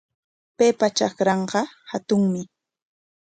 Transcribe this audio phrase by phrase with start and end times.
[0.57, 2.41] Paypa trakranqa hatunmi.